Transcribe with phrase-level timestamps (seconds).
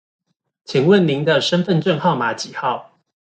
[0.65, 2.89] 請問您的身分證號碼幾號